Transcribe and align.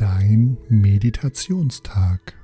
dein 0.00 0.56
Meditationstag. 0.70 2.34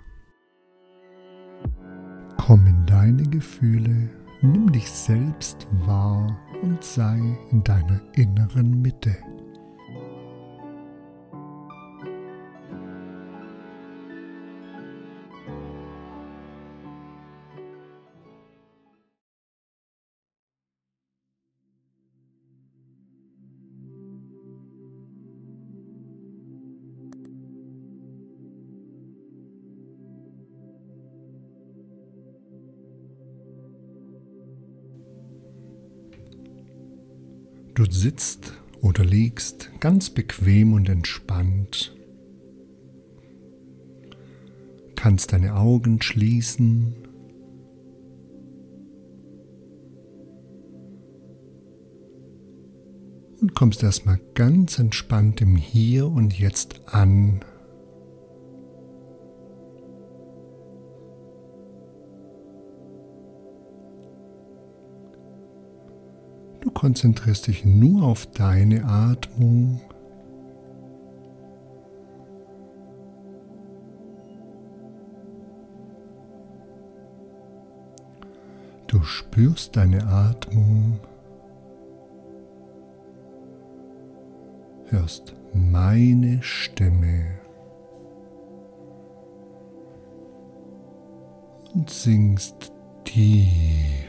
Komm 2.36 2.66
in 2.66 2.84
deine 2.84 3.22
Gefühle, 3.22 4.10
nimm 4.42 4.70
dich 4.70 4.90
selbst 4.90 5.66
wahr 5.86 6.38
und 6.62 6.84
sei 6.84 7.18
in 7.50 7.64
deiner 7.64 8.02
inneren 8.14 8.82
Mitte. 8.82 9.16
Sitzt 37.92 38.52
oder 38.80 39.04
liegst 39.04 39.70
ganz 39.80 40.10
bequem 40.10 40.72
und 40.72 40.88
entspannt, 40.88 41.96
kannst 44.94 45.32
deine 45.32 45.54
Augen 45.54 46.02
schließen 46.02 46.94
und 53.40 53.54
kommst 53.54 53.82
erstmal 53.82 54.20
ganz 54.34 54.78
entspannt 54.78 55.40
im 55.40 55.56
Hier 55.56 56.08
und 56.08 56.38
Jetzt 56.38 56.80
an 56.86 57.40
konzentrierst 66.86 67.48
dich 67.48 67.64
nur 67.64 68.04
auf 68.04 68.26
deine 68.26 68.84
Atmung. 68.84 69.80
Du 78.86 79.02
spürst 79.02 79.74
deine 79.74 80.06
Atmung, 80.06 81.00
hörst 84.90 85.34
meine 85.52 86.40
Stimme 86.40 87.24
und 91.74 91.90
singst 91.90 92.70
tiefer. 93.02 94.05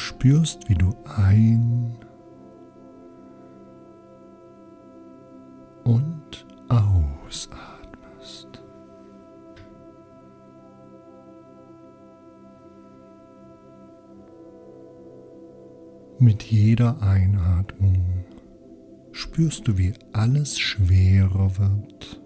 Spürst, 0.00 0.68
wie 0.68 0.74
du 0.74 0.94
ein 1.16 1.94
und 5.84 6.46
ausatmest. 6.68 8.48
Mit 16.18 16.42
jeder 16.42 17.00
Einatmung 17.02 18.24
spürst 19.12 19.68
du, 19.68 19.78
wie 19.78 19.94
alles 20.12 20.58
schwerer 20.58 21.56
wird. 21.58 22.20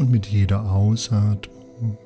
Und 0.00 0.10
mit 0.10 0.24
jeder 0.24 0.72
Ausatmung 0.72 1.98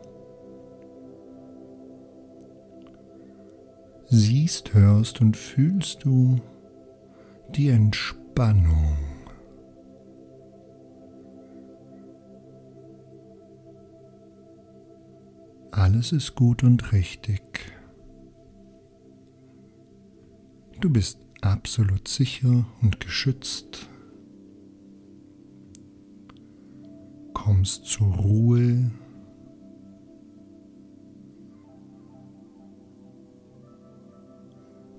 siehst, 4.07 4.75
hörst 4.75 5.21
und 5.21 5.37
fühlst 5.37 6.05
du 6.05 6.41
die 7.55 7.69
Entspannung. 7.69 8.97
Alles 15.71 16.11
ist 16.11 16.35
gut 16.35 16.65
und 16.65 16.91
richtig. 16.91 17.43
Du 20.81 20.91
bist 20.91 21.21
absolut 21.43 22.09
sicher 22.09 22.67
und 22.83 22.99
geschützt. 22.99 23.89
Kommst 27.45 27.85
zur 27.85 28.07
Ruhe. 28.15 28.91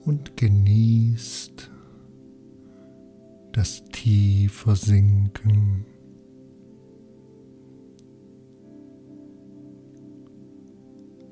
Und 0.03 0.37
genießt 0.37 1.71
das 3.51 3.83
tiefe 3.85 4.75
Sinken. 4.75 5.85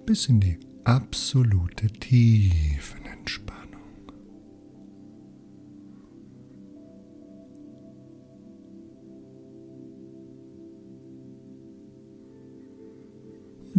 bis 0.06 0.28
in 0.28 0.42
die 0.42 0.60
absolute 0.84 1.88
Tiefenentspannung. 1.88 3.63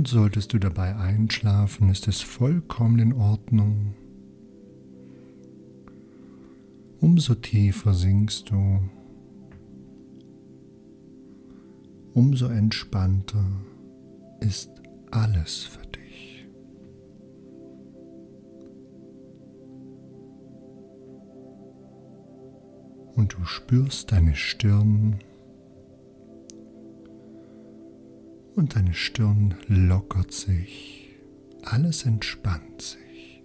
Solltest 0.02 0.52
du 0.52 0.58
dabei 0.58 0.96
einschlafen, 0.96 1.88
ist 1.88 2.08
es 2.08 2.20
vollkommen 2.20 2.98
in 2.98 3.12
Ordnung. 3.12 3.94
Umso 7.00 7.34
tiefer 7.34 7.94
sinkst 7.94 8.50
du, 8.50 8.80
umso 12.14 12.46
entspannter 12.46 13.44
ist 14.40 14.70
alles 15.10 15.64
für 15.64 15.86
dich. 15.86 16.46
Und 23.14 23.34
du 23.34 23.44
spürst 23.44 24.10
deine 24.10 24.34
Stirn 24.34 25.20
und 28.56 28.76
deine 28.76 28.94
Stirn 28.94 29.54
lockert 29.66 30.32
sich, 30.32 31.10
alles 31.62 32.04
entspannt 32.06 32.82
sich. 32.82 33.42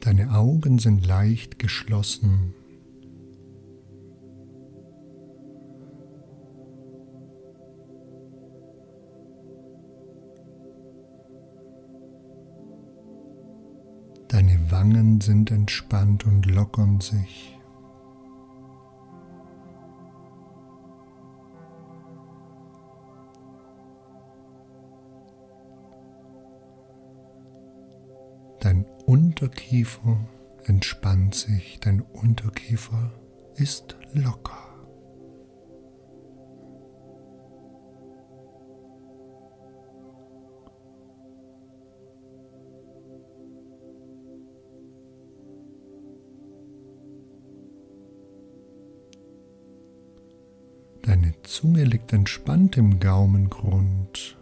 Deine 0.00 0.32
Augen 0.32 0.78
sind 0.78 1.04
leicht 1.04 1.58
geschlossen. 1.58 2.54
Wangen 14.78 15.22
sind 15.22 15.50
entspannt 15.50 16.26
und 16.26 16.44
lockern 16.44 17.00
sich. 17.00 17.58
Dein 28.60 28.84
Unterkiefer 29.06 30.18
entspannt 30.64 31.34
sich, 31.34 31.80
dein 31.80 32.02
Unterkiefer 32.02 33.12
ist 33.54 33.96
locker. 34.12 34.65
Zunge 51.46 51.84
liegt 51.84 52.12
entspannt 52.12 52.76
im 52.76 52.98
Gaumengrund. 52.98 54.36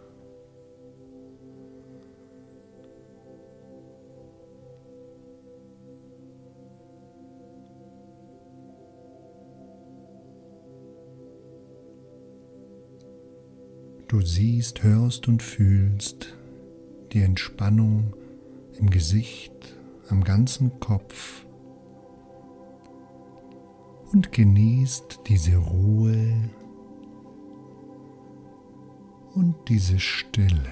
Du 14.07 14.21
siehst, 14.21 14.81
hörst 14.81 15.27
und 15.27 15.43
fühlst 15.43 16.35
die 17.11 17.21
Entspannung 17.21 18.15
im 18.79 18.89
Gesicht, 18.89 19.51
am 20.09 20.23
ganzen 20.23 20.79
Kopf 20.79 21.45
und 24.11 24.31
genießt 24.31 25.21
diese 25.27 25.57
Ruhe 25.57 26.49
und 29.35 29.55
diese 29.67 29.99
Stille. 29.99 30.71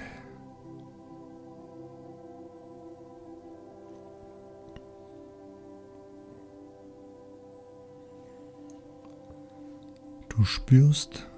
Du 10.30 10.44
spürst, 10.46 11.30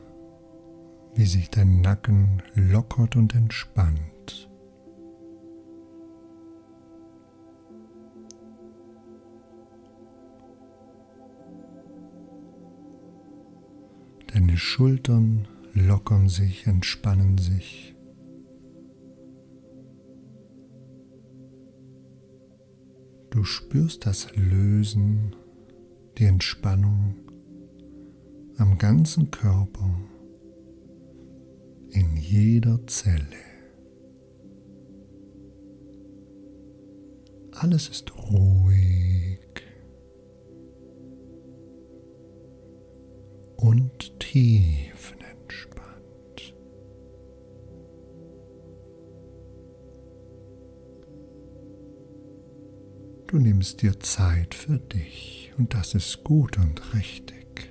wie 1.16 1.25
sich 1.25 1.50
dein 1.50 1.81
Nacken 1.81 2.42
lockert 2.54 3.16
und 3.16 3.36
entspannt. 3.36 4.50
Deine 14.27 14.57
Schultern 14.57 15.48
lockern 15.75 16.30
sich, 16.30 16.66
entspannen 16.66 17.38
sich. 17.38 17.95
Du 23.30 23.44
spürst 23.44 24.06
das 24.06 24.33
Lösen, 24.36 25.36
die 26.18 26.24
Entspannung 26.24 27.16
am 28.57 28.77
ganzen 28.77 29.30
Körper, 29.30 30.00
in 31.89 32.16
jeder 32.16 32.88
Zelle. 32.88 33.25
Alles 37.51 37.89
ist 37.89 38.13
ruhig 38.18 39.39
und 43.57 44.19
tiefenentspannt. 44.19 44.85
Du 53.36 53.42
nimmst 53.42 53.82
dir 53.82 54.00
Zeit 54.00 54.56
für 54.56 54.80
dich 54.80 55.52
und 55.58 55.74
das 55.74 55.94
ist 55.94 56.24
gut 56.24 56.58
und 56.58 56.94
richtig. 56.94 57.70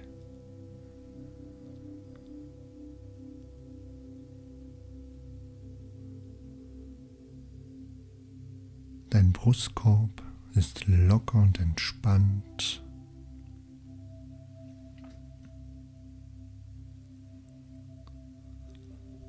Dein 9.08 9.32
Brustkorb 9.32 10.22
ist 10.52 10.86
locker 10.86 11.38
und 11.38 11.58
entspannt. 11.58 12.84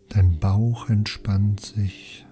Dein 0.09 0.38
Bauch 0.39 0.88
entspannt 0.88 1.61
sich. 1.61 2.27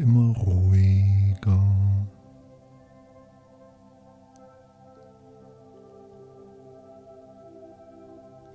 Immer 0.00 0.34
ruhiger. 0.38 1.62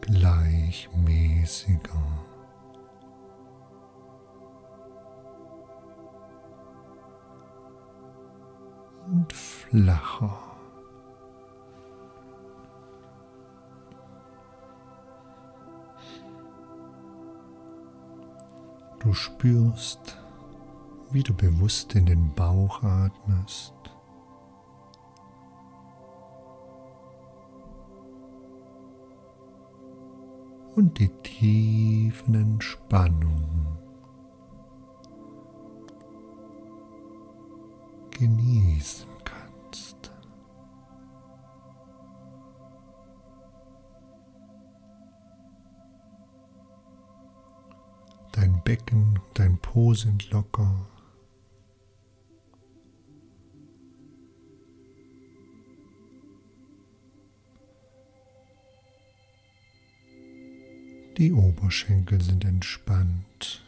Gleichmäßiger. 0.01 2.01
und 9.07 9.31
flacher. 9.31 10.35
Du 18.99 19.13
spürst, 19.13 20.17
wie 21.15 21.23
du 21.23 21.33
bewusst 21.33 21.95
in 21.95 22.05
den 22.05 22.33
Bauch 22.33 22.83
atmest. 22.83 23.73
Und 30.75 30.99
die 30.99 31.07
tiefen 31.23 32.35
Entspannung 32.35 33.77
genießen 38.11 39.09
kannst. 39.23 40.11
Dein 48.33 48.61
Becken, 48.65 49.17
dein 49.33 49.57
Po 49.59 49.93
sind 49.93 50.29
locker. 50.31 50.75
Die 61.17 61.31
Oberschenkel 61.31 62.19
sind 62.21 62.43
entspannt. 62.43 63.63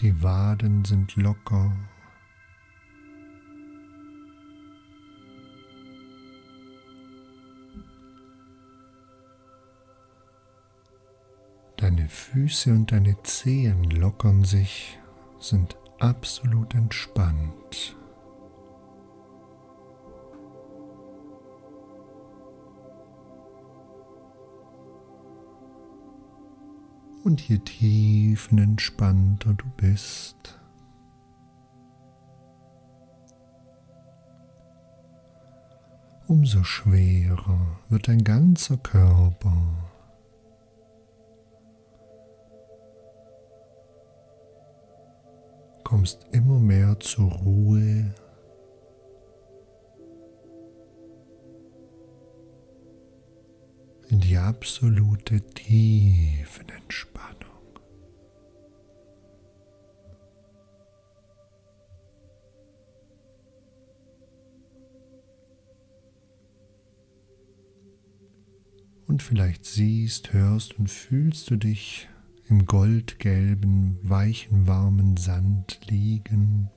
Die 0.00 0.22
Waden 0.22 0.86
sind 0.86 1.14
locker. 1.16 1.76
Deine 11.76 12.08
Füße 12.08 12.72
und 12.72 12.90
deine 12.90 13.22
Zehen 13.22 13.84
lockern 13.90 14.44
sich, 14.44 14.98
sind 15.40 15.76
absolut 15.98 16.74
entspannt. 16.74 17.96
Und 27.24 27.40
je 27.48 27.58
tiefenentspannter 27.58 29.54
du 29.54 29.64
bist, 29.76 30.58
umso 36.26 36.64
schwerer 36.64 37.78
wird 37.88 38.08
dein 38.08 38.24
ganzer 38.24 38.76
Körper. 38.78 39.56
Kommst 45.84 46.26
immer 46.32 46.58
mehr 46.58 46.98
zur 46.98 47.30
Ruhe. 47.30 48.12
In 54.12 54.20
die 54.20 54.36
absolute 54.36 55.40
Tiefenentspannung. 55.40 57.38
Und 69.06 69.22
vielleicht 69.22 69.64
siehst, 69.64 70.34
hörst 70.34 70.78
und 70.78 70.90
fühlst 70.90 71.48
du 71.48 71.56
dich 71.56 72.06
im 72.50 72.66
goldgelben, 72.66 73.98
weichen, 74.02 74.66
warmen 74.66 75.16
Sand 75.16 75.80
liegen. 75.88 76.68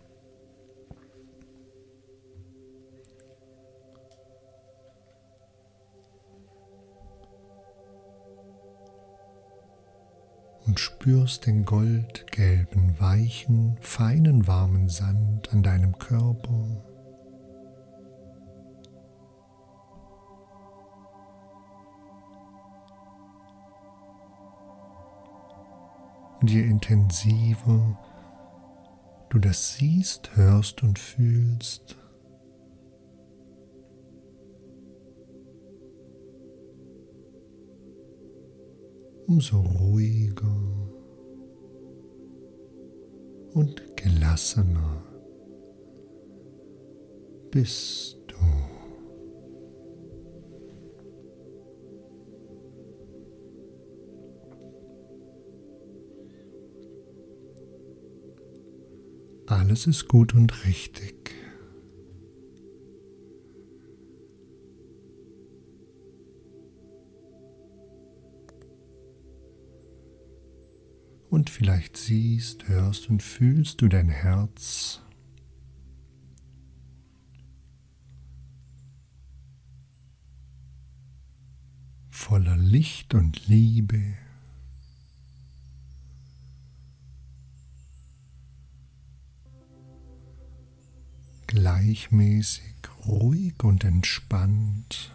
Und 10.75 10.81
spürst 10.81 11.45
den 11.45 11.63
goldgelben, 11.63 12.99
weichen, 12.99 13.77
feinen, 13.79 14.45
warmen 14.45 14.89
Sand 14.89 15.53
an 15.53 15.63
deinem 15.63 15.97
Körper. 15.97 16.83
Und 26.41 26.51
je 26.51 26.63
intensiver 26.63 27.97
du 29.29 29.39
das 29.39 29.75
siehst, 29.75 30.35
hörst 30.35 30.83
und 30.83 30.99
fühlst, 30.99 31.95
umso 39.27 39.59
ruhiger 39.59 40.55
und 43.53 43.81
gelassener 43.95 45.03
bist 47.51 48.19
du. 48.27 48.35
Alles 59.47 59.87
ist 59.87 60.07
gut 60.07 60.33
und 60.33 60.65
richtig. 60.65 61.24
Und 71.29 71.49
vielleicht 71.49 71.97
siehst, 71.97 72.67
hörst 72.67 73.09
und 73.09 73.21
fühlst 73.23 73.81
du 73.81 73.87
dein 73.87 74.09
Herz. 74.09 75.01
voller 82.09 82.57
Licht 82.57 83.13
und 83.13 83.47
Liebe. 83.47 84.15
gleichmäßig, 91.55 92.75
ruhig 93.07 93.63
und 93.63 93.83
entspannt. 93.83 95.14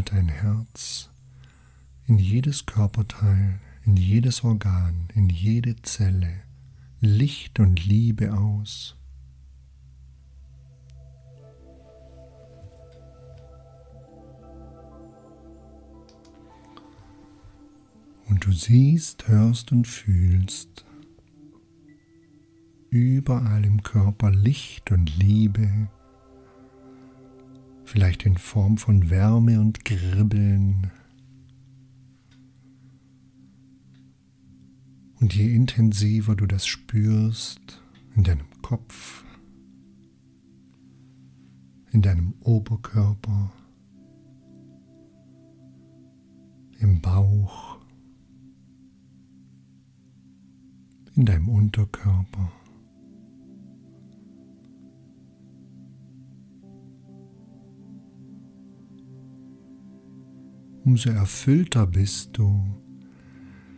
Strahlt 0.00 0.12
ein 0.12 0.28
Herz 0.28 1.10
in 2.06 2.18
jedes 2.18 2.64
Körperteil, 2.64 3.60
in 3.84 3.96
jedes 3.96 4.44
Organ, 4.44 5.08
in 5.14 5.28
jede 5.28 5.76
Zelle 5.82 6.42
Licht 7.00 7.60
und 7.60 7.84
Liebe 7.84 8.32
aus. 8.32 8.96
Und 18.26 18.46
du 18.46 18.52
siehst, 18.52 19.28
hörst 19.28 19.72
und 19.72 19.86
fühlst 19.86 20.86
überall 22.90 23.64
im 23.64 23.82
Körper 23.82 24.30
Licht 24.30 24.90
und 24.92 25.16
Liebe, 25.18 25.88
vielleicht 27.90 28.24
in 28.24 28.36
Form 28.36 28.76
von 28.76 29.10
Wärme 29.10 29.58
und 29.58 29.84
Kribbeln. 29.84 30.92
Und 35.18 35.34
je 35.34 35.52
intensiver 35.52 36.36
du 36.36 36.46
das 36.46 36.68
spürst 36.68 37.82
in 38.14 38.22
deinem 38.22 38.46
Kopf, 38.62 39.24
in 41.90 42.00
deinem 42.00 42.34
Oberkörper, 42.42 43.52
im 46.78 47.00
Bauch, 47.00 47.80
in 51.16 51.24
deinem 51.24 51.48
Unterkörper. 51.48 52.52
Umso 60.90 61.10
erfüllter 61.10 61.86
bist 61.86 62.36
du, 62.36 62.64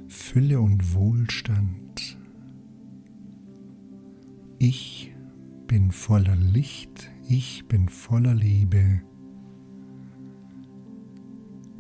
Fülle 0.09 0.63
und 0.63 0.95
Wohlstand. 0.95 2.17
Ich 4.59 5.13
bin 5.67 5.91
voller 5.91 6.37
Licht, 6.37 7.11
ich 7.29 7.69
bin 7.69 7.91
voller 7.91 8.35
Liebe. 8.35 9.03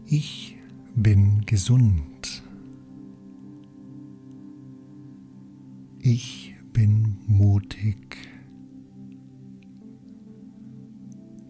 Ich 0.05 0.59
bin 0.95 1.41
gesund. 1.47 2.43
Ich 5.99 6.55
bin 6.75 7.17
mutig. 7.27 8.19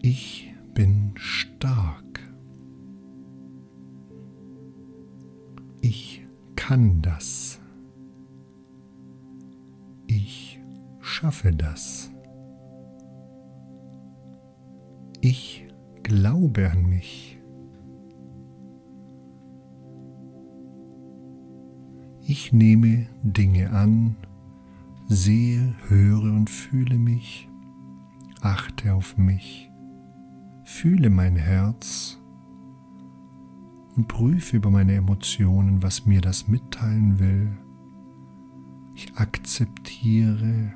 Ich 0.01 0.53
bin 0.73 1.11
stark. 1.17 2.02
Kann 6.65 7.01
das. 7.01 7.59
Ich 10.07 10.61
schaffe 11.01 11.51
das. 11.51 12.09
Ich 15.19 15.67
glaube 16.03 16.71
an 16.71 16.85
mich. 16.85 17.37
Ich 22.21 22.53
nehme 22.53 23.07
Dinge 23.23 23.71
an, 23.71 24.15
sehe, 25.09 25.75
höre 25.89 26.31
und 26.31 26.49
fühle 26.49 26.97
mich, 26.97 27.49
achte 28.39 28.93
auf 28.93 29.17
mich, 29.17 29.69
fühle 30.63 31.09
mein 31.09 31.35
Herz 31.35 32.22
und 33.95 34.07
prüfe 34.07 34.57
über 34.57 34.69
meine 34.69 34.95
Emotionen, 34.95 35.83
was 35.83 36.05
mir 36.05 36.21
das 36.21 36.47
mitteilen 36.47 37.19
will. 37.19 37.57
Ich 38.95 39.15
akzeptiere. 39.15 40.73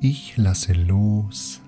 Ich 0.00 0.36
lasse 0.36 0.72
los. 0.72 1.62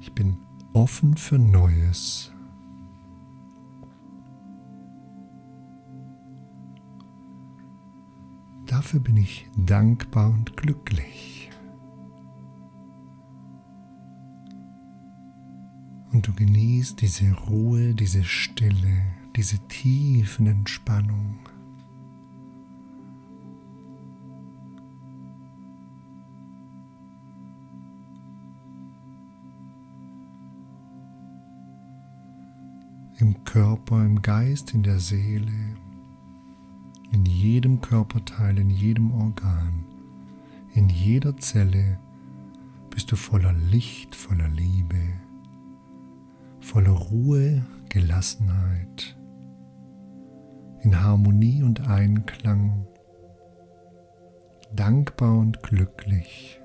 Ich 0.00 0.12
bin 0.12 0.36
offen 0.72 1.16
für 1.16 1.38
Neues. 1.38 2.32
Dafür 8.66 9.00
bin 9.00 9.16
ich 9.16 9.48
dankbar 9.56 10.30
und 10.30 10.56
glücklich. 10.56 11.37
Und 16.18 16.26
du 16.26 16.32
genießt 16.32 17.00
diese 17.00 17.32
Ruhe, 17.32 17.94
diese 17.94 18.24
Stille, 18.24 19.02
diese 19.36 19.56
tiefen 19.68 20.48
Entspannung. 20.48 21.38
Im 33.20 33.44
Körper, 33.44 34.04
im 34.04 34.20
Geist, 34.20 34.74
in 34.74 34.82
der 34.82 34.98
Seele 34.98 35.52
in 37.12 37.26
jedem 37.26 37.80
Körperteil, 37.80 38.58
in 38.58 38.70
jedem 38.70 39.12
Organ, 39.12 39.84
in 40.74 40.88
jeder 40.88 41.36
Zelle 41.36 42.00
bist 42.90 43.12
du 43.12 43.14
voller 43.14 43.52
Licht, 43.52 44.16
voller 44.16 44.48
Liebe, 44.48 45.27
voller 46.68 46.90
Ruhe, 46.90 47.64
Gelassenheit, 47.88 49.16
in 50.82 51.02
Harmonie 51.02 51.62
und 51.62 51.88
Einklang, 51.88 52.86
dankbar 54.74 55.38
und 55.38 55.62
glücklich. 55.62 56.60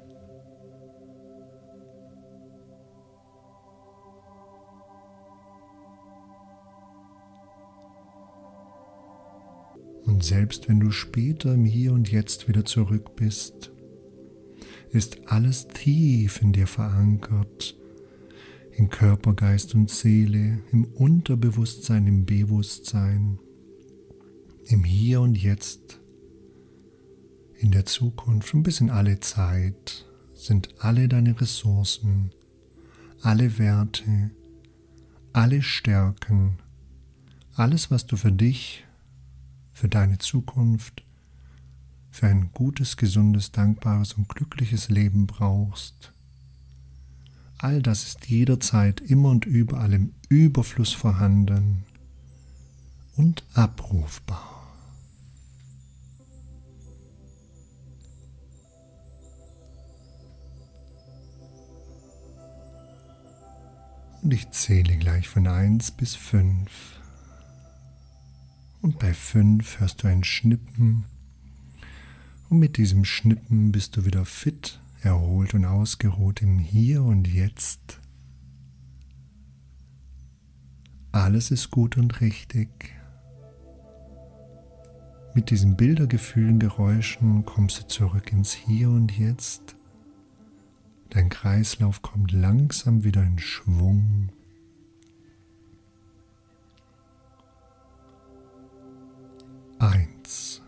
Und 10.05 10.21
selbst 10.21 10.67
wenn 10.67 10.81
du 10.81 10.91
später 10.91 11.53
im 11.53 11.63
Hier 11.63 11.93
und 11.93 12.11
Jetzt 12.11 12.49
wieder 12.49 12.65
zurück 12.65 13.15
bist, 13.15 13.71
ist 14.89 15.31
alles 15.31 15.69
tief 15.69 16.41
in 16.41 16.51
dir 16.51 16.67
verankert, 16.67 17.77
in 18.75 18.89
Körper, 18.89 19.33
Geist 19.33 19.75
und 19.75 19.89
Seele, 19.89 20.59
im 20.71 20.85
Unterbewusstsein, 20.85 22.07
im 22.07 22.25
Bewusstsein, 22.25 23.39
im 24.65 24.83
Hier 24.83 25.21
und 25.21 25.35
Jetzt, 25.35 25.99
in 27.55 27.71
der 27.71 27.85
Zukunft 27.85 28.53
und 28.53 28.63
bis 28.63 28.81
in 28.81 28.89
alle 28.89 29.19
Zeit 29.19 30.05
sind 30.33 30.69
alle 30.79 31.07
deine 31.07 31.39
Ressourcen, 31.39 32.31
alle 33.21 33.57
Werte, 33.57 34.31
alle 35.31 35.61
Stärken, 35.61 36.59
alles, 37.55 37.91
was 37.91 38.05
du 38.05 38.17
für 38.17 38.31
dich 38.31 38.85
für 39.73 39.89
deine 39.89 40.19
Zukunft, 40.19 41.03
für 42.11 42.27
ein 42.27 42.51
gutes, 42.53 42.95
gesundes, 42.95 43.51
dankbares 43.51 44.13
und 44.13 44.29
glückliches 44.29 44.89
Leben 44.89 45.25
brauchst. 45.25 46.12
All 47.63 47.81
das 47.81 48.03
ist 48.03 48.25
jederzeit 48.27 48.99
immer 48.99 49.29
und 49.29 49.45
überall 49.45 49.93
im 49.93 50.11
Überfluss 50.27 50.91
vorhanden 50.91 51.85
und 53.15 53.45
abrufbar. 53.53 54.67
Und 64.21 64.33
ich 64.33 64.51
zähle 64.51 64.97
gleich 64.97 65.29
von 65.29 65.47
1 65.47 65.91
bis 65.91 66.15
5. 66.15 66.99
Und 68.81 68.99
bei 68.99 69.13
fünf 69.13 69.79
hörst 69.79 70.03
du 70.03 70.09
ein 70.09 70.25
Schnippen. 70.25 71.05
Und 72.49 72.59
mit 72.59 72.75
diesem 72.75 73.05
Schnippen 73.05 73.71
bist 73.71 73.95
du 73.95 74.03
wieder 74.03 74.25
fit, 74.25 74.81
erholt 75.05 75.53
und 75.53 75.65
ausgeruht 75.65 76.41
im 76.41 76.59
Hier 76.59 77.03
und 77.03 77.27
Jetzt. 77.27 77.99
Alles 81.11 81.51
ist 81.51 81.69
gut 81.71 81.97
und 81.97 82.21
richtig. 82.21 82.69
Mit 85.35 85.49
diesen 85.49 85.75
Bildergefühlen, 85.75 86.59
Geräuschen 86.59 87.45
kommst 87.45 87.79
du 87.79 87.87
zurück 87.87 88.31
ins 88.31 88.53
Hier 88.53 88.89
und 88.89 89.17
Jetzt. 89.17 89.75
Dein 91.09 91.29
Kreislauf 91.29 92.01
kommt 92.01 92.31
langsam 92.31 93.03
wieder 93.03 93.23
in 93.23 93.39
Schwung. 93.39 94.29
eins. 99.83 100.62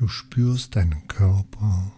Du 0.00 0.08
spürst 0.08 0.76
deinen 0.76 1.06
Körper, 1.08 1.92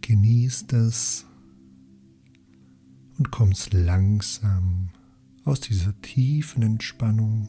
genießt 0.00 0.72
es 0.72 1.24
und 3.16 3.30
kommst 3.30 3.72
langsam 3.72 4.88
aus 5.44 5.60
dieser 5.60 5.96
tiefen 6.02 6.64
Entspannung 6.64 7.48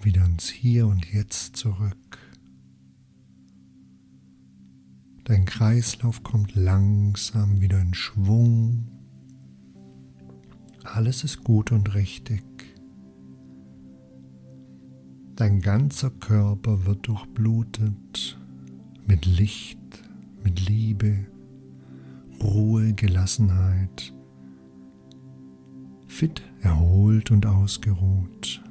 wieder 0.00 0.24
ins 0.24 0.48
Hier 0.48 0.86
und 0.86 1.12
Jetzt 1.12 1.56
zurück. 1.56 2.18
Dein 5.24 5.44
Kreislauf 5.44 6.22
kommt 6.22 6.54
langsam 6.54 7.60
wieder 7.60 7.80
in 7.80 7.94
Schwung 7.94 8.92
alles 10.84 11.24
ist 11.24 11.42
gut 11.42 11.72
und 11.72 11.94
richtig. 11.94 12.44
Dein 15.36 15.60
ganzer 15.60 16.08
Körper 16.08 16.86
wird 16.86 17.08
durchblutet 17.08 18.38
mit 19.06 19.26
Licht, 19.26 19.78
mit 20.42 20.66
Liebe, 20.66 21.26
Ruhe, 22.42 22.94
Gelassenheit, 22.94 24.14
fit, 26.06 26.40
erholt 26.62 27.30
und 27.30 27.44
ausgeruht. 27.44 28.64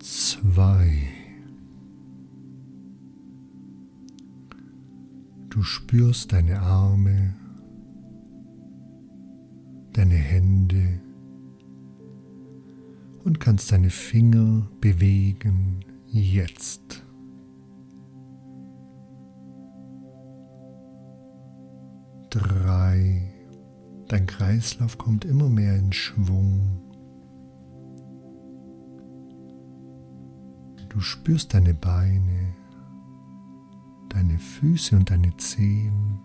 Zwei. 0.00 1.08
Du 5.48 5.62
spürst 5.62 6.32
deine 6.32 6.60
Arme, 6.60 7.36
deine 9.92 10.16
Hände 10.16 10.85
kannst 13.46 13.70
deine 13.70 13.90
Finger 13.90 14.68
bewegen 14.80 15.84
jetzt. 16.08 17.06
Drei. 22.28 23.32
Dein 24.08 24.26
Kreislauf 24.26 24.98
kommt 24.98 25.24
immer 25.24 25.48
mehr 25.48 25.76
in 25.76 25.92
Schwung. 25.92 26.80
Du 30.88 30.98
spürst 30.98 31.54
deine 31.54 31.74
Beine, 31.74 32.52
deine 34.08 34.40
Füße 34.40 34.96
und 34.96 35.08
deine 35.08 35.36
Zehen 35.36 36.18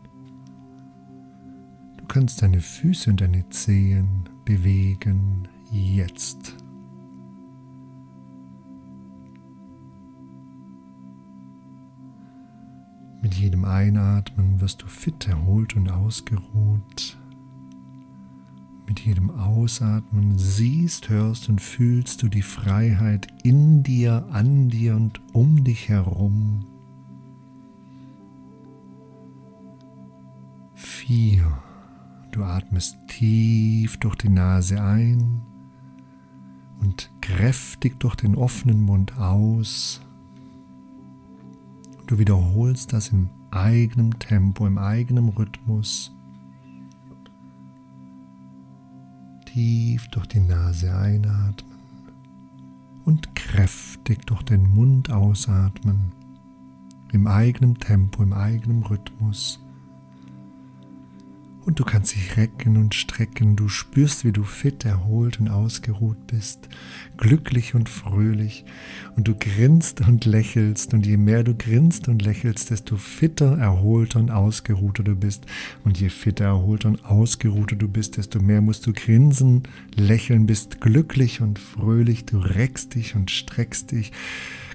kannst 2.07 2.41
deine 2.41 2.59
Füße 2.59 3.11
und 3.11 3.21
deine 3.21 3.47
Zehen 3.49 4.27
bewegen 4.43 5.47
jetzt. 5.71 6.60
Mit 13.31 13.39
jedem 13.39 13.63
Einatmen 13.63 14.59
wirst 14.59 14.81
du 14.81 14.87
fit, 14.87 15.25
erholt 15.25 15.77
und 15.77 15.89
ausgeruht. 15.89 17.17
Mit 18.85 18.99
jedem 18.99 19.29
Ausatmen 19.29 20.37
siehst, 20.37 21.07
hörst 21.07 21.47
und 21.47 21.61
fühlst 21.61 22.21
du 22.23 22.27
die 22.27 22.41
Freiheit 22.41 23.29
in 23.41 23.83
dir, 23.83 24.27
an 24.33 24.67
dir 24.67 24.97
und 24.97 25.21
um 25.31 25.63
dich 25.63 25.87
herum. 25.87 26.65
Vier. 30.75 31.57
Du 32.33 32.43
atmest 32.43 32.97
tief 33.07 33.97
durch 34.01 34.17
die 34.17 34.29
Nase 34.29 34.83
ein 34.83 35.39
und 36.81 37.09
kräftig 37.21 37.97
durch 38.01 38.15
den 38.15 38.35
offenen 38.35 38.81
Mund 38.81 39.17
aus. 39.17 40.01
Du 42.11 42.17
wiederholst 42.17 42.91
das 42.91 43.07
im 43.13 43.29
eigenem 43.51 44.19
Tempo, 44.19 44.67
im 44.67 44.77
eigenen 44.77 45.29
Rhythmus. 45.29 46.11
Tief 49.45 50.09
durch 50.09 50.27
die 50.27 50.41
Nase 50.41 50.93
einatmen 50.93 51.79
und 53.05 53.33
kräftig 53.33 54.25
durch 54.25 54.43
den 54.43 54.73
Mund 54.73 55.09
ausatmen. 55.09 56.11
Im 57.13 57.27
eigenen 57.27 57.75
Tempo, 57.75 58.23
im 58.23 58.33
eigenen 58.33 58.83
Rhythmus. 58.83 59.61
Und 61.63 61.79
du 61.79 61.83
kannst 61.83 62.15
dich 62.15 62.37
recken 62.37 62.75
und 62.75 62.95
strecken. 62.95 63.55
Du 63.55 63.69
spürst, 63.69 64.25
wie 64.25 64.31
du 64.31 64.43
fit, 64.43 64.83
erholt 64.83 65.39
und 65.39 65.47
ausgeruht 65.47 66.25
bist, 66.25 66.67
glücklich 67.17 67.75
und 67.75 67.87
fröhlich. 67.87 68.65
Und 69.15 69.27
du 69.27 69.35
grinst 69.35 70.01
und 70.01 70.25
lächelst. 70.25 70.95
Und 70.95 71.05
je 71.05 71.17
mehr 71.17 71.43
du 71.43 71.53
grinst 71.53 72.07
und 72.07 72.23
lächelst, 72.23 72.71
desto 72.71 72.97
fitter, 72.97 73.59
erholter 73.59 74.19
und 74.19 74.31
ausgeruhter 74.31 75.03
du 75.03 75.15
bist. 75.15 75.45
Und 75.83 75.99
je 75.99 76.09
fitter, 76.09 76.45
erholter 76.45 76.89
und 76.89 77.05
ausgeruhter 77.05 77.75
du 77.75 77.87
bist, 77.87 78.17
desto 78.17 78.39
mehr 78.39 78.61
musst 78.61 78.87
du 78.87 78.93
grinsen, 78.93 79.63
lächeln, 79.95 80.47
bist 80.47 80.81
glücklich 80.81 81.41
und 81.41 81.59
fröhlich. 81.59 82.25
Du 82.25 82.39
reckst 82.39 82.95
dich 82.95 83.15
und 83.15 83.29
streckst 83.29 83.91
dich 83.91 84.11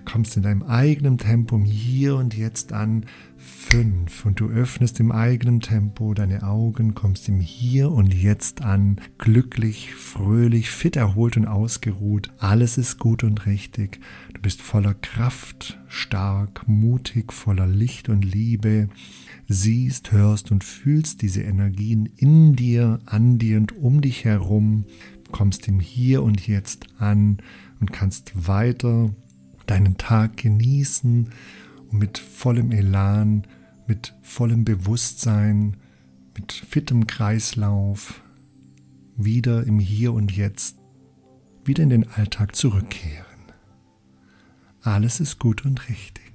kommst 0.07 0.37
in 0.37 0.45
deinem 0.45 0.63
eigenen 0.63 1.19
Tempo 1.19 1.61
hier 1.63 2.17
und 2.17 2.35
jetzt 2.35 2.73
an, 2.73 3.05
fünf 3.47 4.25
und 4.25 4.41
du 4.41 4.49
öffnest 4.49 5.01
im 5.01 5.13
eigenen 5.13 5.61
Tempo 5.61 6.15
deine 6.15 6.43
Augen, 6.43 6.95
kommst 6.95 7.29
im 7.29 7.41
Hier 7.41 7.91
und 7.91 8.13
Jetzt 8.13 8.63
an, 8.63 9.01
glücklich, 9.19 9.95
fröhlich, 9.95 10.71
fit 10.71 10.97
erholt 10.97 11.37
und 11.37 11.47
ausgeruht. 11.47 12.33
Alles 12.39 12.79
ist 12.79 12.99
gut 12.99 13.25
und 13.25 13.47
richtig. 13.47 14.01
Du 14.35 14.41
bist 14.41 14.63
voller 14.63 14.95
Kraft, 14.95 15.79
stark, 15.89 16.69
mutig, 16.69 17.33
voller 17.33 17.67
Licht 17.67 18.09
und 18.09 18.25
Liebe. 18.25 18.89
Siehst, 19.49 20.13
hörst 20.13 20.51
und 20.51 20.65
fühlst 20.65 21.23
diese 21.23 21.43
Energien 21.43 22.09
in 22.17 22.57
dir, 22.57 23.01
an 23.07 23.39
dir 23.39 23.57
und 23.59 23.77
um 23.77 24.01
dich 24.01 24.25
herum. 24.25 24.85
Kommst 25.31 25.69
im 25.69 25.81
Hier 25.81 26.23
und 26.23 26.47
Jetzt 26.47 26.87
an 26.99 27.39
und 27.81 27.93
kannst 27.93 28.47
weiter 28.47 29.11
deinen 29.67 29.97
Tag 29.97 30.37
genießen 30.37 31.31
und 31.91 31.99
mit 31.99 32.19
vollem 32.19 32.73
Elan, 32.73 33.47
mit 33.87 34.15
vollem 34.23 34.65
Bewusstsein, 34.65 35.77
mit 36.37 36.53
fittem 36.53 37.07
Kreislauf 37.07 38.23
wieder 39.17 39.65
im 39.65 39.79
Hier 39.79 40.13
und 40.13 40.33
Jetzt, 40.33 40.77
wieder 41.65 41.83
in 41.83 41.91
den 41.91 42.09
Alltag 42.09 42.55
zurückkehren. 42.55 43.25
Alles 44.83 45.21
ist 45.21 45.39
gut 45.39 45.65
und 45.65 45.89
richtig. 45.89 46.26